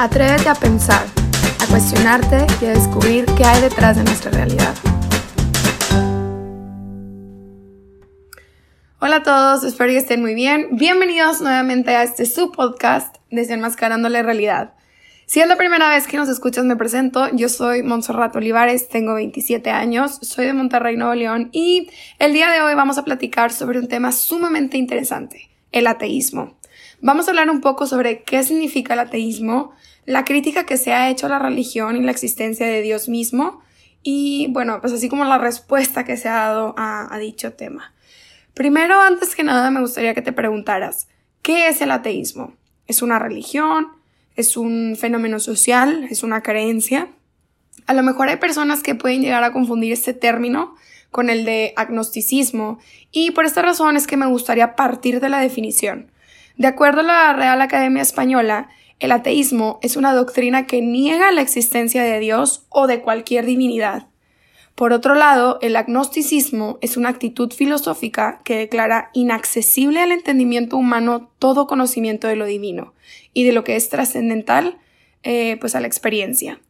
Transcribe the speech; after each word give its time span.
Atrévete 0.00 0.48
a 0.48 0.54
pensar, 0.54 1.04
a 1.60 1.66
cuestionarte 1.66 2.46
y 2.62 2.66
a 2.66 2.68
descubrir 2.68 3.26
qué 3.36 3.44
hay 3.44 3.60
detrás 3.60 3.96
de 3.96 4.04
nuestra 4.04 4.30
realidad. 4.30 4.72
Hola 9.00 9.16
a 9.16 9.22
todos, 9.24 9.64
espero 9.64 9.90
que 9.90 9.96
estén 9.96 10.20
muy 10.20 10.34
bien. 10.34 10.68
Bienvenidos 10.70 11.40
nuevamente 11.40 11.96
a 11.96 12.04
este 12.04 12.26
subpodcast 12.26 13.16
Desenmascarando 13.32 14.08
la 14.08 14.22
Realidad. 14.22 14.74
Si 15.26 15.40
es 15.40 15.48
la 15.48 15.56
primera 15.56 15.90
vez 15.90 16.06
que 16.06 16.16
nos 16.16 16.28
escuchas, 16.28 16.64
me 16.64 16.76
presento. 16.76 17.28
Yo 17.32 17.48
soy 17.48 17.82
Montserrat 17.82 18.36
Olivares, 18.36 18.88
tengo 18.88 19.14
27 19.14 19.68
años, 19.70 20.20
soy 20.22 20.46
de 20.46 20.52
Monterrey, 20.52 20.96
Nuevo 20.96 21.16
León 21.16 21.48
y 21.50 21.90
el 22.20 22.32
día 22.34 22.52
de 22.52 22.60
hoy 22.60 22.76
vamos 22.76 22.98
a 22.98 23.04
platicar 23.04 23.50
sobre 23.50 23.80
un 23.80 23.88
tema 23.88 24.12
sumamente 24.12 24.78
interesante, 24.78 25.50
el 25.72 25.88
ateísmo. 25.88 26.57
Vamos 27.00 27.28
a 27.28 27.30
hablar 27.30 27.48
un 27.48 27.60
poco 27.60 27.86
sobre 27.86 28.22
qué 28.22 28.42
significa 28.42 28.94
el 28.94 29.00
ateísmo, 29.00 29.72
la 30.04 30.24
crítica 30.24 30.66
que 30.66 30.76
se 30.76 30.92
ha 30.92 31.10
hecho 31.10 31.26
a 31.26 31.28
la 31.28 31.38
religión 31.38 31.96
y 31.96 32.00
la 32.00 32.10
existencia 32.10 32.66
de 32.66 32.82
Dios 32.82 33.08
mismo 33.08 33.62
y 34.02 34.48
bueno, 34.50 34.80
pues 34.80 34.92
así 34.92 35.08
como 35.08 35.24
la 35.24 35.38
respuesta 35.38 36.04
que 36.04 36.16
se 36.16 36.28
ha 36.28 36.36
dado 36.36 36.74
a, 36.76 37.16
dicho 37.20 37.52
tema. 37.52 37.92
Primero, 38.54 39.00
antes 39.00 39.36
que 39.36 39.44
nada, 39.44 39.70
me 39.70 39.80
gustaría 39.80 40.14
que 40.14 40.22
te 40.22 40.32
preguntaras, 40.32 41.08
¿qué 41.42 41.68
es 41.68 41.80
el 41.80 41.90
ateísmo? 41.92 42.54
¿Es 42.86 43.02
una 43.02 43.18
religión? 43.18 43.88
¿Es 44.34 44.56
un 44.56 44.96
fenómeno 44.98 45.38
social? 45.38 46.06
¿Es 46.10 46.22
una 46.22 46.42
creencia? 46.42 47.08
A 47.86 47.94
lo 47.94 48.02
mejor 48.02 48.28
hay 48.28 48.36
personas 48.36 48.82
que 48.82 48.94
pueden 48.94 49.22
llegar 49.22 49.44
a 49.44 49.52
confundir 49.52 49.92
este 49.92 50.14
término 50.14 50.74
con 51.10 51.30
el 51.30 51.44
de 51.44 51.72
agnosticismo 51.76 52.78
y 53.12 53.30
por 53.30 53.44
esta 53.44 53.62
razón 53.62 53.96
es 53.96 54.06
que 54.06 54.16
me 54.16 54.26
gustaría 54.26 54.74
partir 54.74 55.20
de 55.20 55.28
la 55.28 55.40
definición. 55.40 56.10
De 56.58 56.66
acuerdo 56.66 57.00
a 57.00 57.04
la 57.04 57.32
Real 57.34 57.62
Academia 57.62 58.02
Española, 58.02 58.68
el 58.98 59.12
ateísmo 59.12 59.78
es 59.80 59.96
una 59.96 60.12
doctrina 60.12 60.66
que 60.66 60.82
niega 60.82 61.30
la 61.30 61.40
existencia 61.40 62.02
de 62.02 62.18
Dios 62.18 62.66
o 62.68 62.88
de 62.88 63.00
cualquier 63.00 63.46
divinidad. 63.46 64.08
Por 64.74 64.92
otro 64.92 65.14
lado, 65.14 65.60
el 65.62 65.76
agnosticismo 65.76 66.78
es 66.80 66.96
una 66.96 67.10
actitud 67.10 67.52
filosófica 67.52 68.40
que 68.42 68.56
declara 68.56 69.10
inaccesible 69.12 70.00
al 70.00 70.10
entendimiento 70.10 70.76
humano 70.76 71.30
todo 71.38 71.68
conocimiento 71.68 72.26
de 72.26 72.34
lo 72.34 72.44
divino 72.44 72.92
y 73.32 73.44
de 73.44 73.52
lo 73.52 73.62
que 73.62 73.76
es 73.76 73.88
trascendental, 73.88 74.78
eh, 75.22 75.58
pues 75.60 75.76
a 75.76 75.80
la 75.80 75.86
experiencia. 75.86 76.60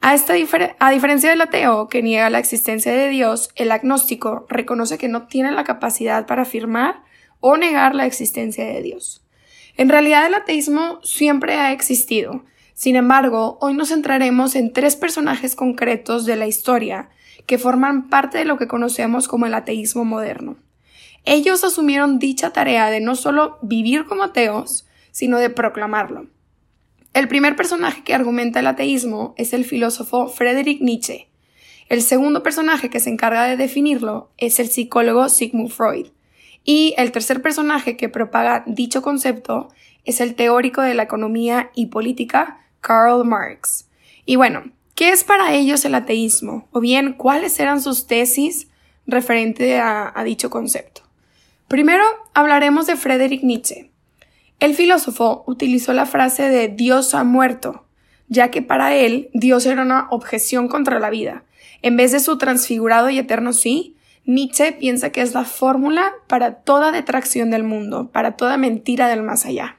A, 0.00 0.14
esta 0.14 0.34
a 0.78 0.90
diferencia 0.90 1.30
del 1.30 1.40
ateo, 1.40 1.88
que 1.88 2.02
niega 2.02 2.30
la 2.30 2.38
existencia 2.38 2.92
de 2.92 3.08
Dios, 3.08 3.50
el 3.56 3.72
agnóstico 3.72 4.46
reconoce 4.48 4.96
que 4.96 5.08
no 5.08 5.26
tiene 5.26 5.50
la 5.50 5.64
capacidad 5.64 6.24
para 6.26 6.42
afirmar 6.42 7.02
o 7.40 7.56
negar 7.56 7.96
la 7.96 8.06
existencia 8.06 8.64
de 8.64 8.80
Dios. 8.80 9.23
En 9.76 9.88
realidad 9.88 10.26
el 10.26 10.34
ateísmo 10.34 11.00
siempre 11.02 11.54
ha 11.54 11.72
existido. 11.72 12.44
Sin 12.74 12.96
embargo, 12.96 13.58
hoy 13.60 13.74
nos 13.74 13.88
centraremos 13.88 14.54
en 14.54 14.72
tres 14.72 14.96
personajes 14.96 15.54
concretos 15.54 16.26
de 16.26 16.36
la 16.36 16.46
historia 16.46 17.08
que 17.46 17.58
forman 17.58 18.08
parte 18.08 18.38
de 18.38 18.44
lo 18.44 18.56
que 18.56 18.68
conocemos 18.68 19.28
como 19.28 19.46
el 19.46 19.54
ateísmo 19.54 20.04
moderno. 20.04 20.56
Ellos 21.24 21.64
asumieron 21.64 22.18
dicha 22.18 22.50
tarea 22.50 22.90
de 22.90 23.00
no 23.00 23.16
solo 23.16 23.58
vivir 23.62 24.04
como 24.06 24.24
ateos, 24.24 24.86
sino 25.10 25.38
de 25.38 25.50
proclamarlo. 25.50 26.26
El 27.12 27.28
primer 27.28 27.56
personaje 27.56 28.02
que 28.02 28.14
argumenta 28.14 28.60
el 28.60 28.66
ateísmo 28.66 29.34
es 29.36 29.52
el 29.52 29.64
filósofo 29.64 30.28
Friedrich 30.28 30.80
Nietzsche. 30.80 31.28
El 31.88 32.02
segundo 32.02 32.42
personaje 32.42 32.90
que 32.90 33.00
se 33.00 33.10
encarga 33.10 33.44
de 33.44 33.56
definirlo 33.56 34.30
es 34.36 34.58
el 34.58 34.68
psicólogo 34.68 35.28
Sigmund 35.28 35.70
Freud. 35.70 36.08
Y 36.64 36.94
el 36.96 37.12
tercer 37.12 37.42
personaje 37.42 37.96
que 37.96 38.08
propaga 38.08 38.64
dicho 38.66 39.02
concepto 39.02 39.68
es 40.04 40.20
el 40.20 40.34
teórico 40.34 40.82
de 40.82 40.94
la 40.94 41.04
economía 41.04 41.70
y 41.74 41.86
política 41.86 42.58
Karl 42.80 43.24
Marx. 43.24 43.88
Y 44.26 44.36
bueno, 44.36 44.64
¿qué 44.94 45.10
es 45.10 45.24
para 45.24 45.52
ellos 45.54 45.84
el 45.84 45.94
ateísmo? 45.94 46.68
O 46.72 46.80
bien, 46.80 47.12
¿cuáles 47.12 47.58
eran 47.60 47.82
sus 47.82 48.06
tesis 48.06 48.68
referente 49.06 49.78
a, 49.78 50.14
dicho 50.24 50.50
concepto? 50.50 51.02
Primero 51.68 52.04
hablaremos 52.32 52.86
de 52.86 52.96
Friedrich 52.96 53.42
Nietzsche. 53.42 53.90
El 54.60 54.74
filósofo 54.74 55.44
utilizó 55.46 55.92
la 55.92 56.06
frase 56.06 56.48
de 56.48 56.68
Dios 56.68 57.14
ha 57.14 57.24
muerto, 57.24 57.84
ya 58.28 58.50
que 58.50 58.62
para 58.62 58.94
él 58.94 59.28
Dios 59.34 59.66
era 59.66 59.82
una 59.82 60.08
objeción 60.10 60.68
contra 60.68 61.00
la 61.00 61.10
vida. 61.10 61.44
En 61.82 61.96
vez 61.96 62.12
de 62.12 62.20
su 62.20 62.38
transfigurado 62.38 63.10
y 63.10 63.18
eterno 63.18 63.52
sí, 63.52 63.96
Nietzsche 64.26 64.72
piensa 64.72 65.10
que 65.10 65.20
es 65.20 65.34
la 65.34 65.44
fórmula 65.44 66.12
para 66.26 66.62
toda 66.62 66.92
detracción 66.92 67.50
del 67.50 67.62
mundo, 67.62 68.10
para 68.10 68.36
toda 68.36 68.56
mentira 68.56 69.08
del 69.08 69.22
más 69.22 69.44
allá. 69.44 69.78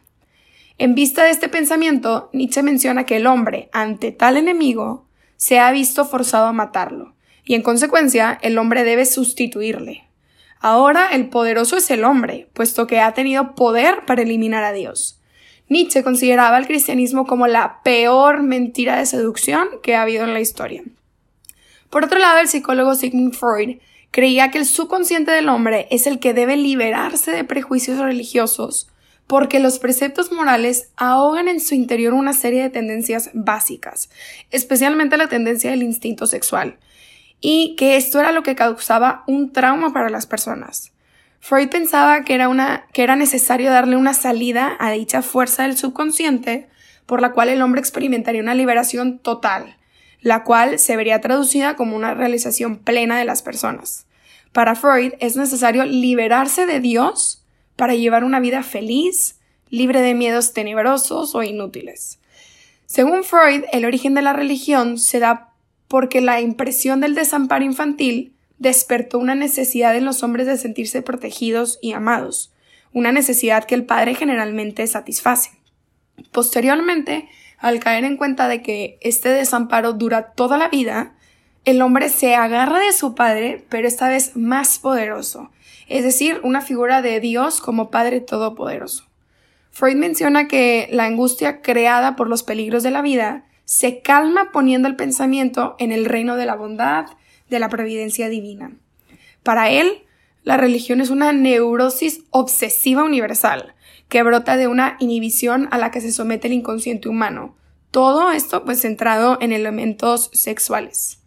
En 0.77 0.93
vista 0.93 1.23
de 1.23 1.31
este 1.31 1.49
pensamiento, 1.49 2.29
Nietzsche 2.33 2.61
menciona 2.61 3.05
que 3.05 3.15
el 3.15 3.27
hombre, 3.27 3.69
ante 3.71 4.11
tal 4.11 4.37
enemigo, 4.37 5.05
se 5.37 5.59
ha 5.59 5.71
visto 5.71 6.05
forzado 6.05 6.47
a 6.47 6.53
matarlo, 6.53 7.15
y 7.43 7.55
en 7.55 7.63
consecuencia 7.63 8.37
el 8.41 8.57
hombre 8.57 8.83
debe 8.83 9.05
sustituirle. 9.05 10.03
Ahora 10.59 11.09
el 11.11 11.29
poderoso 11.29 11.77
es 11.77 11.89
el 11.89 12.03
hombre, 12.03 12.49
puesto 12.53 12.87
que 12.87 12.99
ha 12.99 13.13
tenido 13.13 13.55
poder 13.55 14.05
para 14.05 14.21
eliminar 14.21 14.63
a 14.63 14.73
Dios. 14.73 15.21
Nietzsche 15.69 16.03
consideraba 16.03 16.57
al 16.57 16.67
cristianismo 16.67 17.25
como 17.25 17.47
la 17.47 17.81
peor 17.83 18.43
mentira 18.43 18.97
de 18.97 19.05
seducción 19.05 19.67
que 19.81 19.95
ha 19.95 20.03
habido 20.03 20.23
en 20.23 20.33
la 20.33 20.39
historia. 20.39 20.83
Por 21.89 22.03
otro 22.03 22.19
lado, 22.19 22.39
el 22.39 22.47
psicólogo 22.47 22.95
Sigmund 22.95 23.33
Freud 23.33 23.77
Creía 24.11 24.51
que 24.51 24.57
el 24.57 24.65
subconsciente 24.65 25.31
del 25.31 25.49
hombre 25.49 25.87
es 25.91 26.07
el 26.07 26.19
que 26.19 26.33
debe 26.33 26.55
liberarse 26.55 27.31
de 27.31 27.43
prejuicios 27.43 27.99
religiosos, 27.99 28.89
porque 29.27 29.59
los 29.59 29.79
preceptos 29.79 30.31
morales 30.31 30.89
ahogan 30.95 31.47
en 31.47 31.59
su 31.59 31.75
interior 31.75 32.13
una 32.13 32.33
serie 32.33 32.61
de 32.61 32.69
tendencias 32.69 33.31
básicas, 33.33 34.09
especialmente 34.51 35.17
la 35.17 35.27
tendencia 35.27 35.71
del 35.71 35.83
instinto 35.83 36.27
sexual, 36.27 36.77
y 37.41 37.75
que 37.75 37.95
esto 37.95 38.19
era 38.19 38.31
lo 38.31 38.43
que 38.43 38.55
causaba 38.55 39.23
un 39.27 39.51
trauma 39.51 39.93
para 39.93 40.09
las 40.09 40.27
personas. 40.27 40.93
Freud 41.39 41.69
pensaba 41.69 42.23
que 42.23 42.33
era, 42.33 42.49
una, 42.49 42.87
que 42.91 43.03
era 43.03 43.15
necesario 43.15 43.69
darle 43.69 43.97
una 43.97 44.13
salida 44.13 44.75
a 44.79 44.91
dicha 44.91 45.21
fuerza 45.21 45.63
del 45.63 45.77
subconsciente, 45.77 46.69
por 47.05 47.21
la 47.21 47.33
cual 47.33 47.49
el 47.49 47.61
hombre 47.61 47.79
experimentaría 47.79 48.41
una 48.41 48.55
liberación 48.55 49.19
total, 49.19 49.77
la 50.25 50.43
cual 50.43 50.79
se 50.79 50.95
vería 50.95 51.21
traducida 51.21 51.75
como 51.75 51.95
una 51.95 52.15
realización 52.15 52.77
plena 52.77 53.19
de 53.19 53.25
las 53.25 53.43
personas. 53.43 54.07
Para 54.53 54.73
Freud 54.73 55.13
es 55.19 55.35
necesario 55.35 55.85
liberarse 55.85 56.65
de 56.65 56.79
Dios 56.79 57.45
para 57.75 57.93
llevar 57.93 58.23
una 58.23 58.39
vida 58.39 58.63
feliz, 58.63 59.39
libre 59.69 60.01
de 60.01 60.15
miedos 60.15 60.51
tenebrosos 60.51 61.35
o 61.35 61.43
inútiles. 61.43 62.17
Según 62.87 63.23
Freud, 63.23 63.65
el 63.71 63.85
origen 63.85 64.15
de 64.15 64.23
la 64.23 64.33
religión 64.33 64.97
se 64.97 65.19
da 65.19 65.53
porque 65.87 66.21
la 66.21 66.41
impresión 66.41 67.01
del 67.01 67.13
desamparo 67.13 67.63
infantil 67.63 68.33
despertó 68.57 69.19
una 69.19 69.35
necesidad 69.35 69.95
en 69.95 70.05
los 70.05 70.23
hombres 70.23 70.47
de 70.47 70.57
sentirse 70.57 71.03
protegidos 71.03 71.77
y 71.83 71.93
amados, 71.93 72.51
una 72.93 73.11
necesidad 73.11 73.65
que 73.65 73.75
el 73.75 73.85
padre 73.85 74.15
generalmente 74.15 74.87
satisface. 74.87 75.51
Posteriormente, 76.31 77.29
al 77.65 77.79
caer 77.79 78.03
en 78.03 78.15
cuenta 78.15 78.47
de 78.47 78.61
que 78.61 78.99
este 79.01 79.29
desamparo 79.29 79.93
dura 79.93 80.33
toda 80.33 80.59
la 80.59 80.67
vida, 80.67 81.15
el 81.63 81.81
hombre 81.81 82.09
se 82.09 82.35
agarra 82.35 82.77
de 82.77 82.93
su 82.93 83.15
padre, 83.15 83.65
pero 83.69 83.87
esta 83.87 84.07
vez 84.07 84.35
más 84.35 84.77
poderoso, 84.77 85.49
es 85.87 86.03
decir, 86.03 86.39
una 86.43 86.61
figura 86.61 87.01
de 87.01 87.19
Dios 87.19 87.61
como 87.61 87.89
Padre 87.89 88.21
Todopoderoso. 88.21 89.05
Freud 89.71 89.95
menciona 89.95 90.47
que 90.47 90.87
la 90.91 91.05
angustia 91.05 91.63
creada 91.63 92.15
por 92.15 92.29
los 92.29 92.43
peligros 92.43 92.83
de 92.83 92.91
la 92.91 93.01
vida 93.01 93.45
se 93.63 93.99
calma 93.99 94.51
poniendo 94.51 94.87
el 94.87 94.95
pensamiento 94.95 95.75
en 95.79 95.91
el 95.91 96.05
reino 96.05 96.35
de 96.35 96.45
la 96.45 96.55
bondad, 96.55 97.07
de 97.49 97.57
la 97.57 97.69
providencia 97.69 98.29
divina. 98.29 98.73
Para 99.41 99.71
él, 99.71 100.04
la 100.45 100.57
religión 100.57 101.01
es 101.01 101.09
una 101.09 101.33
neurosis 101.33 102.21
obsesiva 102.29 103.03
universal, 103.03 103.73
que 104.07 104.21
brota 104.21 104.55
de 104.55 104.67
una 104.67 104.95
inhibición 104.99 105.67
a 105.71 105.79
la 105.79 105.89
que 105.89 106.01
se 106.01 106.11
somete 106.11 106.47
el 106.47 106.53
inconsciente 106.53 107.09
humano. 107.09 107.55
Todo 107.89 108.31
esto 108.31 108.63
pues 108.63 108.81
centrado 108.81 109.39
en 109.41 109.51
elementos 109.51 110.29
sexuales. 110.33 111.19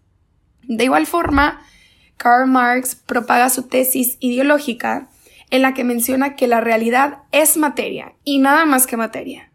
De 0.62 0.84
igual 0.84 1.06
forma, 1.06 1.60
Karl 2.16 2.48
Marx 2.48 2.94
propaga 2.94 3.50
su 3.50 3.64
tesis 3.64 4.16
ideológica 4.20 5.08
en 5.50 5.62
la 5.62 5.74
que 5.74 5.82
menciona 5.82 6.36
que 6.36 6.46
la 6.46 6.60
realidad 6.60 7.18
es 7.32 7.56
materia 7.56 8.14
y 8.22 8.38
nada 8.38 8.66
más 8.66 8.86
que 8.86 8.96
materia. 8.96 9.50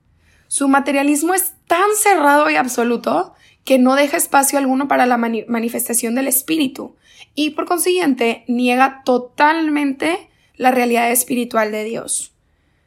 Su 0.50 0.68
materialismo 0.68 1.34
es 1.34 1.54
tan 1.68 1.88
cerrado 1.96 2.50
y 2.50 2.56
absoluto 2.58 3.34
que 3.64 3.80
no 3.80 3.96
deja 3.96 4.18
espacio 4.18 4.60
alguno 4.60 4.90
para 4.90 5.06
la 5.06 5.18
manifestación 5.18 6.16
del 6.16 6.28
espíritu 6.28 6.98
y 7.36 7.52
por 7.52 7.66
consiguiente 7.66 8.44
niega 8.48 9.02
totalmente 9.04 10.30
la 10.56 10.72
realidad 10.72 11.12
espiritual 11.12 11.72
de 11.72 11.84
Dios. 11.84 12.34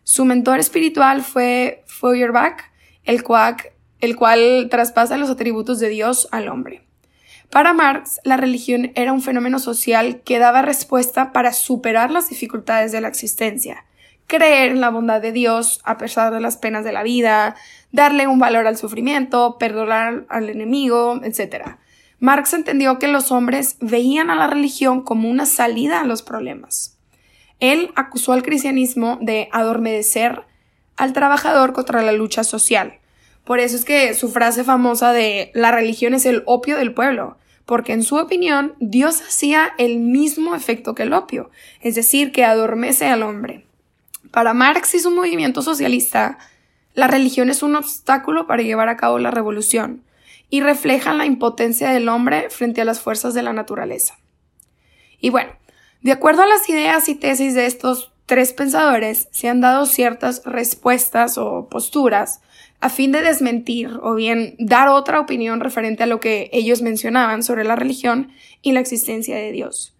Su 0.05 0.25
mentor 0.25 0.61
espiritual 0.61 1.23
fue 1.23 1.83
Feuerbach, 1.87 2.71
el, 3.05 3.25
el 4.01 4.17
cual 4.17 4.69
traspasa 4.71 5.17
los 5.17 5.31
atributos 5.31 5.81
de 5.81 5.89
Dios 5.89 6.29
al 6.31 6.49
hombre. 6.49 6.87
Para 7.51 7.73
Marx, 7.73 8.21
la 8.25 8.37
religión 8.37 8.93
era 8.95 9.13
un 9.13 9.23
fenómeno 9.23 9.59
social 9.59 10.21
que 10.25 10.39
daba 10.39 10.63
respuesta 10.63 11.33
para 11.33 11.53
superar 11.53 12.11
las 12.11 12.29
dificultades 12.29 12.93
de 12.93 13.01
la 13.01 13.09
existencia, 13.09 13.85
creer 14.27 14.73
en 14.73 14.81
la 14.81 14.91
bondad 14.91 15.21
de 15.21 15.33
Dios 15.33 15.81
a 15.85 15.97
pesar 15.97 16.33
de 16.33 16.41
las 16.41 16.57
penas 16.57 16.85
de 16.85 16.93
la 16.93 17.03
vida, 17.03 17.57
darle 17.93 18.27
un 18.27 18.39
valor 18.39 18.67
al 18.67 18.77
sufrimiento, 18.77 19.57
perdonar 19.59 20.27
al 20.29 20.51
enemigo, 20.51 21.21
etc. 21.23 21.79
Marx 22.19 22.55
entendió 22.55 22.99
que 22.99 23.09
los 23.09 23.31
hombres 23.31 23.77
veían 23.81 24.31
a 24.31 24.37
la 24.37 24.47
religión 24.47 25.03
como 25.03 25.29
una 25.29 25.45
salida 25.45 26.01
a 26.01 26.05
los 26.05 26.23
problemas. 26.23 26.99
Él 27.61 27.91
acusó 27.95 28.33
al 28.33 28.43
cristianismo 28.43 29.19
de 29.21 29.49
adormecer 29.53 30.43
al 30.97 31.13
trabajador 31.13 31.75
contra 31.75 32.03
la 32.03 32.13
lucha 32.13 32.43
social. 32.43 32.99
Por 33.45 33.61
eso 33.61 33.77
es 33.77 33.85
que 33.85 34.15
su 34.15 34.31
frase 34.31 34.65
famosa 34.65 35.13
de 35.13 35.51
la 35.55 35.73
religión 35.73 36.15
es 36.15 36.25
el 36.27 36.43
opio 36.47 36.77
del 36.79 36.95
pueblo, 36.95 37.37
porque 37.67 37.93
en 37.93 38.03
su 38.03 38.17
opinión 38.17 38.75
Dios 38.81 39.21
hacía 39.21 39.73
el 39.77 39.99
mismo 39.99 40.55
efecto 40.55 40.95
que 40.95 41.03
el 41.03 41.13
opio, 41.13 41.51
es 41.81 41.95
decir, 41.95 42.33
que 42.33 42.45
adormece 42.45 43.07
al 43.07 43.23
hombre. 43.23 43.67
Para 44.31 44.55
Marx 44.55 44.95
y 44.95 45.01
su 45.01 45.11
movimiento 45.11 45.63
socialista, 45.63 46.39
la 46.95 47.09
religión 47.09 47.51
es 47.51 47.63
un 47.63 47.77
obstáculo 47.77 48.47
para 48.47 48.63
llevar 48.63 48.89
a 48.89 48.97
cabo 48.97 49.19
la 49.19 49.31
revolución 49.31 50.03
y 50.51 50.61
refleja 50.61 51.13
la 51.13 51.27
impotencia 51.27 51.91
del 51.91 52.09
hombre 52.09 52.51
frente 52.51 52.81
a 52.81 52.85
las 52.85 53.01
fuerzas 53.01 53.35
de 53.35 53.43
la 53.43 53.53
naturaleza. 53.53 54.19
Y 55.21 55.31
bueno, 55.31 55.53
de 56.03 56.13
acuerdo 56.13 56.43
a 56.43 56.47
las 56.47 56.69
ideas 56.69 57.09
y 57.09 57.15
tesis 57.15 57.55
de 57.55 57.67
estos 57.67 58.13
tres 58.27 58.53
pensadores, 58.53 59.29
se 59.31 59.49
han 59.49 59.61
dado 59.61 59.87
ciertas 59.87 60.43
respuestas 60.45 61.39
o 61.39 61.69
posturas 61.69 62.41
a 62.81 62.91
fin 62.91 63.13
de 63.13 63.23
desmentir 63.23 63.99
o 64.03 64.15
bien 64.15 64.55
dar 64.59 64.89
otra 64.89 65.21
opinión 65.21 65.61
referente 65.61 66.03
a 66.03 66.07
lo 66.07 66.21
que 66.21 66.51
ellos 66.53 66.83
mencionaban 66.83 67.43
sobre 67.43 67.65
la 67.65 67.77
religión 67.77 68.33
y 68.63 68.73
la 68.73 68.81
existencia 68.81 69.37
de 69.37 69.53
Dios. 69.53 69.95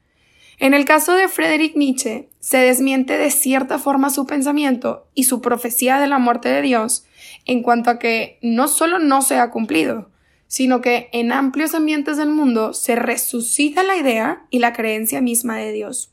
En 0.59 0.75
el 0.75 0.85
caso 0.85 1.13
de 1.13 1.29
Friedrich 1.29 1.77
Nietzsche, 1.77 2.29
se 2.41 2.59
desmiente 2.59 3.19
de 3.19 3.31
cierta 3.31 3.79
forma 3.79 4.11
su 4.11 4.27
pensamiento 4.27 5.07
y 5.15 5.25
su 5.25 5.41
profecía 5.41 5.99
de 5.99 6.07
la 6.07 6.19
muerte 6.19 6.49
de 6.49 6.63
Dios 6.63 7.05
en 7.45 7.63
cuanto 7.63 7.91
a 7.91 7.99
que 7.99 8.39
no 8.43 8.67
solo 8.69 8.99
no 8.99 9.23
se 9.23 9.39
ha 9.39 9.51
cumplido, 9.51 10.09
sino 10.49 10.81
que 10.81 11.09
en 11.13 11.33
amplios 11.33 11.75
ambientes 11.75 12.17
del 12.17 12.31
mundo 12.31 12.73
se 12.73 12.97
resucita 12.97 13.83
la 13.83 13.97
idea 13.97 14.47
y 14.51 14.59
la 14.61 14.73
creencia 14.73 15.21
misma 15.21 15.57
de 15.57 15.73
Dios. 15.73 16.13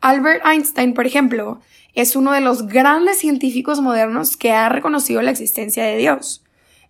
Albert 0.00 0.44
Einstein, 0.44 0.92
por 0.94 1.06
ejemplo, 1.06 1.60
es 1.94 2.16
uno 2.16 2.32
de 2.32 2.40
los 2.40 2.66
grandes 2.66 3.18
científicos 3.18 3.80
modernos 3.80 4.36
que 4.36 4.52
ha 4.52 4.68
reconocido 4.68 5.22
la 5.22 5.30
existencia 5.30 5.84
de 5.84 5.96
Dios. 5.96 6.44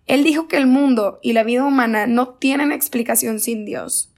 Él 0.07 0.23
dijo 0.23 0.47
que 0.47 0.57
el 0.57 0.67
mundo 0.67 1.19
y 1.23 1.33
la 1.33 1.43
vida 1.43 1.63
humana 1.63 2.07
no 2.07 2.29
tienen 2.29 2.71
explicación 2.71 3.39
sin 3.39 3.65
Dios. 3.65 4.11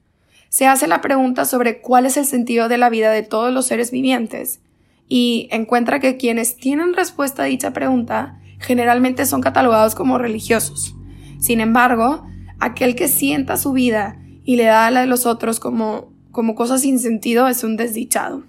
Se 0.50 0.66
hace 0.66 0.88
la 0.88 1.02
pregunta 1.02 1.46
sobre 1.46 1.82
cuál 1.82 2.06
es 2.06 2.18
el 2.18 2.26
sentido 2.26 2.68
de 2.68 2.78
la 2.78 2.90
vida 2.90 3.12
de 3.12 3.24
todos 3.24 3.54
los 3.54 3.68
seres 3.68 3.92
vivientes 3.92 4.60
y 5.08 5.48
encuentra 5.52 6.00
que 6.00 6.18
quienes 6.18 6.58
tienen 6.58 6.94
respuesta 6.94 7.44
a 7.44 7.46
dicha 7.46 7.74
pregunta 7.74 8.40
generalmente 8.60 9.26
son 9.26 9.42
catalogados 9.42 9.94
como 9.94 10.18
religiosos. 10.18 10.97
Sin 11.40 11.62
embargo, 11.62 12.26
aquel 12.60 12.96
que 12.96 13.08
sienta 13.08 13.58
su 13.58 13.74
vida 13.74 14.20
y 14.44 14.56
le 14.56 14.66
da 14.66 14.88
a 14.88 14.92
la 14.92 15.02
de 15.02 15.08
los 15.08 15.26
otros 15.26 15.60
como, 15.60 16.14
como 16.32 16.56
cosas 16.56 16.82
sin 16.82 17.00
sentido 17.00 17.48
es 17.48 17.64
un 17.64 17.78
desdichado. 17.78 18.44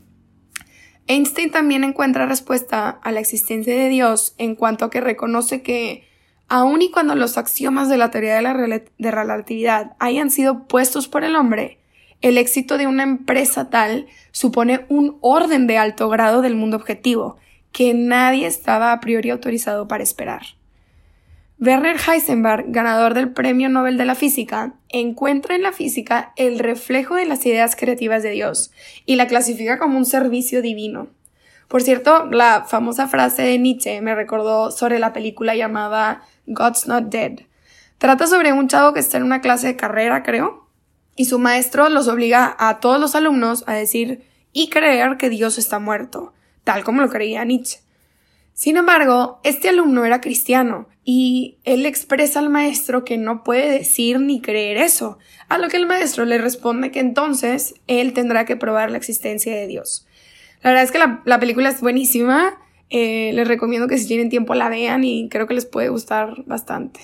Einstein 1.07 1.51
también 1.51 1.85
encuentra 1.85 2.27
respuesta 2.27 2.91
a 2.91 3.13
la 3.13 3.21
existencia 3.21 3.75
de 3.75 3.89
Dios 3.89 4.35
en 4.37 4.55
cuanto 4.55 4.85
a 4.85 4.91
que 4.91 5.01
reconoce 5.01 5.63
que, 5.63 6.07
aun 6.49 6.83
y 6.83 6.91
cuando 6.91 7.15
los 7.15 7.39
axiomas 7.39 7.89
de 7.89 7.97
la 7.97 8.11
teoría 8.11 8.37
de 8.37 8.43
la 8.43 8.55
de 8.55 9.11
relatividad 9.11 9.97
hayan 9.99 10.31
sido 10.31 10.67
puestos 10.67 11.09
por 11.09 11.25
el 11.25 11.35
hombre, 11.35 11.79
el 12.21 12.37
éxito 12.37 12.77
de 12.79 12.87
una 12.87 13.05
empresa 13.05 13.71
tal 13.71 14.07
supone 14.33 14.85
un 14.89 15.17
orden 15.21 15.67
de 15.67 15.79
alto 15.79 16.09
grado 16.09 16.43
del 16.43 16.57
mundo 16.57 16.77
objetivo 16.77 17.39
que 17.73 17.95
nadie 17.95 18.47
estaba 18.47 18.93
a 18.93 19.01
priori 19.01 19.31
autorizado 19.31 19.89
para 19.89 20.03
esperar. 20.03 20.58
Werner 21.61 21.97
Heisenberg, 21.97 22.67
ganador 22.69 23.15
del 23.15 23.33
Premio 23.33 23.69
Nobel 23.69 23.99
de 23.99 24.05
la 24.05 24.15
Física, 24.15 24.75
encuentra 24.91 25.57
en 25.57 25.63
la 25.63 25.73
física 25.73 26.33
el 26.37 26.61
reflejo 26.61 27.17
de 27.17 27.27
las 27.27 27.45
ideas 27.47 27.75
creativas 27.75 28.23
de 28.23 28.31
Dios 28.31 28.71
y 29.07 29.17
la 29.17 29.27
clasifica 29.27 29.77
como 29.77 29.99
un 29.99 30.05
servicio 30.05 30.63
divino. 30.63 31.09
Por 31.67 31.83
cierto, 31.83 32.27
la 32.27 32.65
famosa 32.65 33.09
frase 33.09 33.43
de 33.43 33.59
Nietzsche 33.59 34.01
me 34.01 34.15
recordó 34.15 34.71
sobre 34.71 35.01
la 35.01 35.13
película 35.13 35.57
llamada 35.57 36.23
God's 36.47 36.87
Not 36.87 37.07
Dead. 37.07 37.41
Trata 37.99 38.29
sobre 38.29 38.53
un 38.53 38.69
chavo 38.69 38.95
que 38.95 39.01
está 39.01 39.17
en 39.17 39.25
una 39.25 39.41
clase 39.41 39.67
de 39.67 39.77
carrera, 39.77 40.23
creo, 40.23 40.69
y 41.17 41.25
su 41.25 41.41
maestro 41.41 41.89
los 41.89 42.07
obliga 42.07 42.55
a 42.61 42.79
todos 42.79 43.01
los 43.01 43.17
alumnos 43.17 43.65
a 43.67 43.73
decir 43.73 44.23
y 44.53 44.71
creer 44.71 45.17
que 45.17 45.29
Dios 45.29 45.59
está 45.59 45.81
muerto, 45.81 46.33
tal 46.63 46.85
como 46.85 47.03
lo 47.03 47.09
creía 47.09 47.45
Nietzsche. 47.45 47.81
Sin 48.59 48.77
embargo, 48.77 49.39
este 49.45 49.69
alumno 49.69 50.05
era 50.05 50.21
cristiano 50.21 50.89
y 51.05 51.59
él 51.63 51.87
expresa 51.87 52.41
al 52.41 52.51
maestro 52.51 53.05
que 53.05 53.17
no 53.17 53.45
puede 53.45 53.71
decir 53.71 54.19
ni 54.19 54.41
creer 54.41 54.79
eso, 54.79 55.17
a 55.49 55.59
lo 55.59 55.69
que 55.69 55.77
el 55.77 55.87
maestro 55.87 56.25
le 56.25 56.39
responde 56.39 56.91
que 56.91 56.99
entonces 56.99 57.77
él 57.87 58.15
tendrá 58.15 58.47
que 58.47 58.57
probar 58.57 58.91
la 58.91 58.97
existencia 58.99 59.55
de 59.55 59.69
Dios. 59.69 60.09
La 60.65 60.71
verdad 60.71 60.83
es 60.83 60.91
que 60.91 60.99
la, 60.99 61.39
película 61.39 61.69
es 61.69 61.81
buenísima, 61.81 62.59
eh, 62.91 63.31
les 63.33 63.47
recomiendo 63.47 63.87
que 63.87 63.97
si 63.97 64.09
tienen 64.09 64.29
tiempo 64.29 64.57
la 64.57 64.69
vean 64.69 65.05
y 65.05 65.29
creo 65.29 65.47
que 65.47 65.55
les 65.55 65.65
puede 65.65 65.91
gustar 65.91 66.43
bastante. 66.47 66.99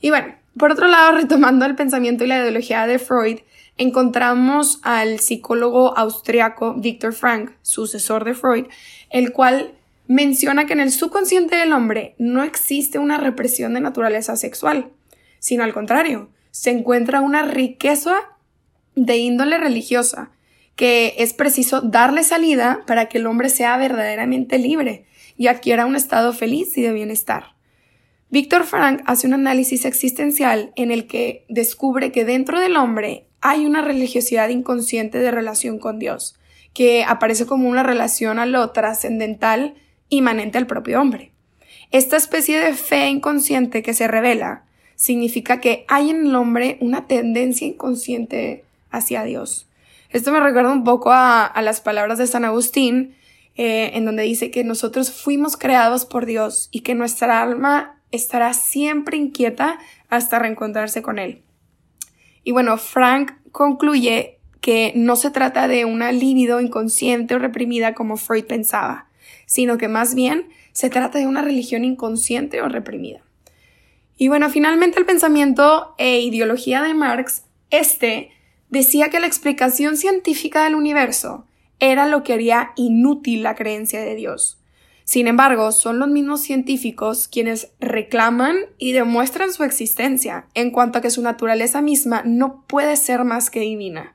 Y 0.00 0.10
bueno, 0.10 0.34
por 0.58 0.72
otro 0.72 0.88
lado, 0.88 1.12
retomando 1.16 1.66
el 1.66 1.76
pensamiento 1.76 2.24
y 2.24 2.26
la 2.26 2.38
ideología 2.38 2.84
de 2.88 2.98
Freud, 2.98 3.38
encontramos 3.78 4.80
al 4.82 5.20
psicólogo 5.20 5.96
austriaco 5.96 6.74
Viktor 6.74 7.12
Frank, 7.12 7.52
sucesor 7.62 8.24
de 8.24 8.34
Freud, 8.34 8.64
el 9.10 9.30
cual 9.30 9.74
menciona 10.06 10.66
que 10.66 10.74
en 10.74 10.80
el 10.80 10.90
subconsciente 10.90 11.56
del 11.56 11.72
hombre 11.72 12.14
no 12.18 12.42
existe 12.42 12.98
una 12.98 13.18
represión 13.18 13.74
de 13.74 13.80
naturaleza 13.80 14.36
sexual, 14.36 14.90
sino 15.38 15.64
al 15.64 15.72
contrario, 15.72 16.30
se 16.50 16.70
encuentra 16.70 17.20
una 17.20 17.42
riqueza 17.42 18.14
de 18.94 19.16
índole 19.16 19.58
religiosa, 19.58 20.30
que 20.76 21.14
es 21.18 21.32
preciso 21.32 21.80
darle 21.80 22.24
salida 22.24 22.82
para 22.86 23.08
que 23.08 23.18
el 23.18 23.26
hombre 23.26 23.48
sea 23.48 23.76
verdaderamente 23.76 24.58
libre 24.58 25.06
y 25.36 25.46
adquiera 25.46 25.86
un 25.86 25.96
estado 25.96 26.32
feliz 26.32 26.76
y 26.76 26.82
de 26.82 26.92
bienestar. 26.92 27.54
Víctor 28.30 28.64
Frank 28.64 29.02
hace 29.06 29.26
un 29.26 29.34
análisis 29.34 29.84
existencial 29.84 30.72
en 30.76 30.90
el 30.90 31.06
que 31.06 31.44
descubre 31.48 32.10
que 32.10 32.24
dentro 32.24 32.58
del 32.58 32.76
hombre 32.76 33.28
hay 33.40 33.66
una 33.66 33.82
religiosidad 33.82 34.48
inconsciente 34.48 35.18
de 35.18 35.30
relación 35.30 35.78
con 35.78 35.98
Dios, 35.98 36.36
que 36.72 37.04
aparece 37.04 37.46
como 37.46 37.68
una 37.68 37.82
relación 37.82 38.38
a 38.38 38.46
lo 38.46 38.70
trascendental 38.70 39.74
inmanente 40.16 40.58
al 40.58 40.66
propio 40.66 41.00
hombre. 41.00 41.32
Esta 41.90 42.16
especie 42.16 42.58
de 42.60 42.74
fe 42.74 43.08
inconsciente 43.08 43.82
que 43.82 43.94
se 43.94 44.08
revela 44.08 44.64
significa 44.96 45.60
que 45.60 45.84
hay 45.88 46.10
en 46.10 46.26
el 46.26 46.34
hombre 46.34 46.78
una 46.80 47.06
tendencia 47.06 47.66
inconsciente 47.66 48.64
hacia 48.90 49.24
Dios. 49.24 49.68
Esto 50.10 50.32
me 50.32 50.40
recuerda 50.40 50.72
un 50.72 50.84
poco 50.84 51.10
a, 51.12 51.52
las 51.62 51.80
palabras 51.80 52.18
de 52.18 52.26
San 52.26 52.44
Agustín, 52.44 53.16
eh, 53.56 53.90
en 53.94 54.04
donde 54.04 54.22
dice 54.22 54.50
que 54.50 54.64
nosotros 54.64 55.10
fuimos 55.10 55.56
creados 55.56 56.04
por 56.04 56.26
Dios 56.26 56.68
y 56.70 56.80
que 56.80 56.94
nuestra 56.94 57.42
alma 57.42 58.00
estará 58.12 58.54
siempre 58.54 59.16
inquieta 59.16 59.78
hasta 60.08 60.38
reencontrarse 60.38 61.02
con 61.02 61.18
Él. 61.18 61.42
Y 62.44 62.52
bueno, 62.52 62.76
Frank 62.76 63.32
concluye 63.50 64.38
que 64.60 64.92
no 64.94 65.16
se 65.16 65.30
trata 65.30 65.68
de 65.68 65.84
una 65.84 66.12
libido 66.12 66.60
inconsciente 66.60 67.34
o 67.34 67.38
reprimida 67.38 67.94
como 67.94 68.16
Freud 68.16 68.44
pensaba, 68.44 69.08
sino 69.46 69.78
que 69.78 69.88
más 69.88 70.14
bien 70.14 70.48
se 70.72 70.90
trata 70.90 71.18
de 71.18 71.26
una 71.26 71.42
religión 71.42 71.84
inconsciente 71.84 72.62
o 72.62 72.68
reprimida. 72.68 73.22
Y 74.16 74.28
bueno, 74.28 74.48
finalmente 74.50 74.98
el 74.98 75.06
pensamiento 75.06 75.94
e 75.98 76.20
ideología 76.20 76.82
de 76.82 76.94
Marx, 76.94 77.44
este, 77.70 78.30
decía 78.68 79.08
que 79.08 79.20
la 79.20 79.26
explicación 79.26 79.96
científica 79.96 80.64
del 80.64 80.74
universo 80.74 81.46
era 81.80 82.06
lo 82.06 82.22
que 82.22 82.32
haría 82.32 82.72
inútil 82.76 83.42
la 83.42 83.54
creencia 83.54 84.00
de 84.00 84.14
Dios. 84.14 84.58
Sin 85.04 85.26
embargo, 85.26 85.70
son 85.70 85.98
los 85.98 86.08
mismos 86.08 86.40
científicos 86.40 87.28
quienes 87.28 87.72
reclaman 87.78 88.56
y 88.78 88.92
demuestran 88.92 89.52
su 89.52 89.62
existencia 89.62 90.46
en 90.54 90.70
cuanto 90.70 90.98
a 90.98 91.02
que 91.02 91.10
su 91.10 91.20
naturaleza 91.20 91.82
misma 91.82 92.22
no 92.24 92.64
puede 92.66 92.96
ser 92.96 93.24
más 93.24 93.50
que 93.50 93.60
divina. 93.60 94.14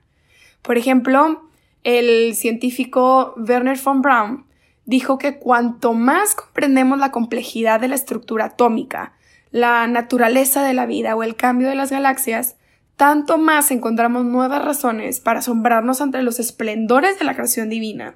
Por 0.63 0.77
ejemplo, 0.77 1.43
el 1.83 2.35
científico 2.35 3.35
Werner 3.37 3.79
von 3.79 4.01
Braun 4.01 4.45
dijo 4.89 5.19
que 5.19 5.37
cuanto 5.37 5.93
más 5.93 6.33
comprendemos 6.33 6.97
la 6.97 7.11
complejidad 7.11 7.79
de 7.79 7.87
la 7.87 7.93
estructura 7.93 8.45
atómica, 8.45 9.13
la 9.51 9.85
naturaleza 9.85 10.63
de 10.63 10.73
la 10.73 10.87
vida 10.87 11.15
o 11.15 11.21
el 11.21 11.35
cambio 11.35 11.69
de 11.69 11.75
las 11.75 11.91
galaxias, 11.91 12.55
tanto 12.95 13.37
más 13.37 13.69
encontramos 13.69 14.25
nuevas 14.25 14.65
razones 14.65 15.19
para 15.19 15.39
asombrarnos 15.39 16.01
ante 16.01 16.23
los 16.23 16.39
esplendores 16.39 17.19
de 17.19 17.25
la 17.25 17.35
creación 17.35 17.69
divina. 17.69 18.15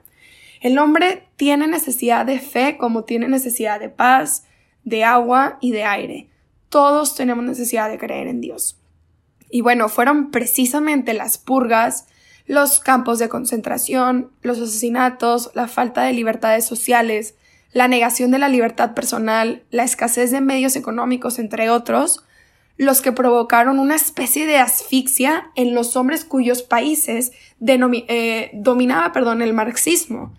El 0.62 0.80
hombre 0.80 1.28
tiene 1.36 1.68
necesidad 1.68 2.26
de 2.26 2.40
fe 2.40 2.76
como 2.80 3.04
tiene 3.04 3.28
necesidad 3.28 3.80
de 3.80 3.90
paz, 3.90 4.48
de 4.84 5.04
agua 5.04 5.60
y 5.62 5.74
de 5.74 5.84
aire. 5.84 6.30
Todos 6.70 7.14
tenemos 7.14 7.46
necesidad 7.46 7.88
de 7.88 8.00
creer 8.00 8.26
en 8.26 8.42
Dios. 8.42 8.82
Y 9.52 9.62
bueno, 9.62 9.90
fueron 9.90 10.32
precisamente 10.32 11.14
las 11.14 11.38
purgas 11.38 12.08
los 12.46 12.80
campos 12.80 13.20
de 13.20 13.30
concentración, 13.30 14.32
los 14.42 14.60
asesinatos, 14.60 15.52
la 15.54 15.68
falta 15.68 16.04
de 16.04 16.14
libertades 16.14 16.66
sociales, 16.66 17.36
la 17.72 17.88
negación 17.88 18.32
de 18.32 18.40
la 18.40 18.50
libertad 18.50 18.94
personal, 18.94 19.64
la 19.72 19.84
escasez 19.84 20.32
de 20.32 20.42
medios 20.42 20.76
económicos, 20.76 21.40
entre 21.40 21.70
otros, 21.70 22.24
los 22.78 23.02
que 23.02 23.12
provocaron 23.12 23.80
una 23.80 23.96
especie 23.96 24.46
de 24.46 24.58
asfixia 24.58 25.52
en 25.56 25.74
los 25.74 25.96
hombres 25.96 26.26
cuyos 26.26 26.64
países 26.64 27.32
eh, 27.66 28.52
dominaba 28.54 29.12
perdón, 29.12 29.42
el 29.42 29.54
marxismo. 29.54 30.34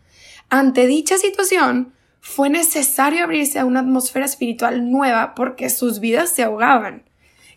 Ante 0.50 0.87
dicha 0.87 1.16
situación, 1.16 1.92
fue 2.20 2.49
necesario 2.49 3.23
abrirse 3.23 3.58
a 3.58 3.64
una 3.64 3.80
atmósfera 3.80 4.25
espiritual 4.25 4.90
nueva 4.90 5.34
porque 5.34 5.70
sus 5.70 6.00
vidas 6.00 6.30
se 6.30 6.42
ahogaban. 6.42 7.02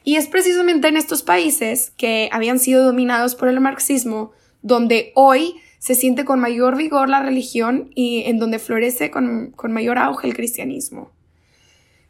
Y 0.03 0.15
es 0.15 0.27
precisamente 0.27 0.87
en 0.87 0.97
estos 0.97 1.23
países 1.23 1.91
que 1.97 2.29
habían 2.31 2.59
sido 2.59 2.83
dominados 2.83 3.35
por 3.35 3.49
el 3.49 3.59
marxismo 3.59 4.31
donde 4.61 5.11
hoy 5.15 5.55
se 5.79 5.95
siente 5.95 6.25
con 6.25 6.39
mayor 6.39 6.75
vigor 6.75 7.09
la 7.09 7.21
religión 7.21 7.91
y 7.95 8.23
en 8.25 8.39
donde 8.39 8.59
florece 8.59 9.11
con, 9.11 9.51
con 9.55 9.71
mayor 9.71 9.97
auge 9.97 10.27
el 10.27 10.35
cristianismo. 10.35 11.11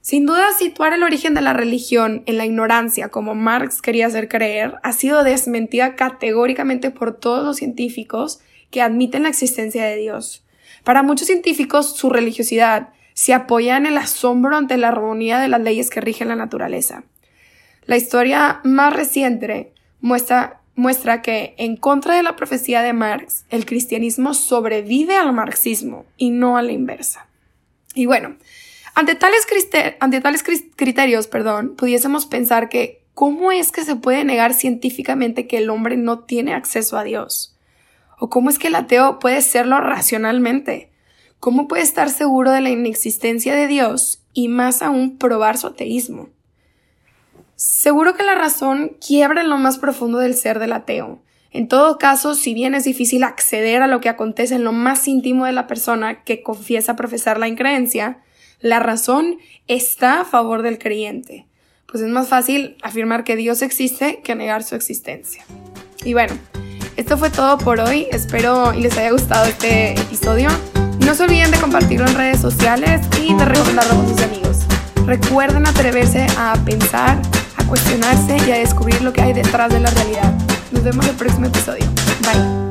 Sin 0.02 0.26
duda, 0.26 0.54
situar 0.58 0.94
el 0.94 1.04
origen 1.04 1.34
de 1.34 1.42
la 1.42 1.52
religión 1.52 2.24
en 2.28 2.38
la 2.38 2.46
ignorancia, 2.46 3.10
como 3.10 3.36
Marx 3.36 3.82
quería 3.82 4.08
hacer 4.08 4.30
creer, 4.30 4.76
ha 4.82 4.94
sido 4.94 5.24
desmentida 5.24 5.96
categóricamente 5.96 6.92
por 6.92 7.20
todos 7.20 7.44
los 7.44 7.58
científicos 7.58 8.40
que 8.72 8.82
admiten 8.82 9.24
la 9.24 9.30
existencia 9.30 9.84
de 9.84 9.98
Dios. 9.98 10.46
Para 10.86 11.04
muchos 11.04 11.28
científicos, 11.28 11.98
su 11.98 12.10
religiosidad 12.10 12.94
se 13.14 13.34
apoya 13.34 13.76
en 13.76 13.86
el 13.86 13.98
asombro 13.98 14.56
ante 14.56 14.78
la 14.78 14.90
armonía 14.90 15.40
de 15.40 15.50
las 15.50 15.60
leyes 15.60 15.90
que 15.90 16.00
rigen 16.00 16.30
la 16.30 16.36
naturaleza. 16.38 17.04
La 17.86 17.98
historia 17.98 18.62
más 18.64 18.94
reciente 18.94 19.74
muestra 20.00 20.62
muestra 20.78 21.22
que, 21.22 21.56
en 21.58 21.76
contra 21.76 22.16
de 22.16 22.24
la 22.24 22.38
profecía 22.38 22.82
de 22.82 22.94
Marx, 22.94 23.44
el 23.50 23.66
cristianismo 23.66 24.34
sobrevive 24.34 25.18
al 25.18 25.34
marxismo 25.34 26.06
y 26.16 26.30
no 26.30 26.56
a 26.56 26.62
la 26.62 26.72
inversa. 26.72 27.28
Y 27.96 28.06
bueno, 28.06 28.38
ante 28.94 29.16
tales, 29.16 29.46
ante 30.00 30.22
tales 30.22 30.44
criterios, 30.76 31.28
perdón, 31.28 31.76
pudiésemos 31.76 32.28
pensar 32.28 32.70
que 32.70 33.02
¿cómo 33.16 33.52
es 33.52 33.72
que 33.72 33.84
se 33.84 33.96
puede 33.96 34.24
negar 34.24 34.54
científicamente 34.54 35.48
que 35.48 35.58
el 35.58 35.72
hombre 35.72 35.98
no 35.98 36.20
tiene 36.20 36.54
acceso 36.54 36.98
a 36.98 37.04
Dios? 37.04 37.58
¿O 38.20 38.30
cómo 38.30 38.52
es 38.52 38.60
que 38.60 38.68
el 38.68 38.76
ateo 38.76 39.18
puede 39.18 39.42
serlo 39.42 39.80
racionalmente? 39.80 40.92
¿Cómo 41.40 41.68
puede 41.68 41.84
estar 41.84 42.12
seguro 42.12 42.52
de 42.52 42.62
la 42.62 42.70
inexistencia 42.70 43.56
de 43.56 43.66
Dios 43.66 44.22
y 44.34 44.48
más 44.48 44.84
aún 44.84 45.18
probar 45.18 45.58
su 45.58 45.68
ateísmo? 45.68 46.30
Seguro 47.58 48.16
que 48.16 48.22
la 48.22 48.36
razón 48.36 48.96
quiebra 49.04 49.42
en 49.42 49.50
lo 49.50 49.58
más 49.58 49.80
profundo 49.80 50.20
del 50.20 50.36
ser 50.36 50.60
del 50.60 50.74
ateo. 50.74 51.24
En 51.50 51.68
todo 51.68 51.98
caso, 51.98 52.36
si 52.36 52.54
bien 52.54 52.76
es 52.76 52.84
difícil 52.84 53.24
acceder 53.24 53.82
a 53.82 53.88
lo 53.88 54.00
que 54.00 54.10
acontece 54.10 54.54
en 54.54 54.64
lo 54.64 54.74
más 54.74 55.08
íntimo 55.08 55.44
de 55.46 55.54
la 55.54 55.66
persona 55.66 56.24
que 56.24 56.44
confiesa 56.44 56.96
profesar 56.96 57.40
la 57.40 57.48
increencia, 57.48 58.20
la 58.60 58.80
razón 58.80 59.40
está 59.68 60.22
a 60.22 60.26
favor 60.26 60.62
del 60.62 60.78
creyente. 60.78 61.48
Pues 61.88 62.04
es 62.04 62.10
más 62.10 62.28
fácil 62.28 62.78
afirmar 62.84 63.24
que 63.24 63.36
Dios 63.36 63.64
existe 63.64 64.22
que 64.24 64.36
negar 64.36 64.62
su 64.62 64.76
existencia. 64.76 65.44
Y 66.06 66.14
bueno, 66.14 66.38
esto 66.96 67.18
fue 67.18 67.32
todo 67.32 67.58
por 67.58 67.80
hoy. 67.80 68.06
Espero 68.12 68.72
y 68.76 68.82
les 68.82 68.96
haya 69.00 69.10
gustado 69.10 69.48
este 69.48 69.94
episodio. 70.00 70.50
No 71.04 71.16
se 71.16 71.24
olviden 71.24 71.50
de 71.50 71.58
compartirlo 71.58 72.06
en 72.06 72.14
redes 72.14 72.40
sociales 72.40 73.02
y 73.20 73.34
de 73.34 73.46
recomendarlo 73.46 73.96
con 73.96 74.10
sus 74.10 74.22
amigos. 74.22 74.58
Recuerden 75.08 75.66
atreverse 75.66 76.28
a 76.38 76.54
pensar 76.64 77.20
cuestionarse 77.68 78.38
y 78.48 78.52
a 78.52 78.58
descubrir 78.58 79.02
lo 79.02 79.14
que 79.14 79.22
hay 79.22 79.34
detrás 79.34 79.72
de 79.72 79.80
la 79.80 79.90
realidad. 79.90 80.34
Nos 80.72 80.84
vemos 80.84 81.06
en 81.06 81.12
el 81.12 81.18
próximo 81.18 81.48
episodio. 81.48 81.86
Bye. 82.22 82.67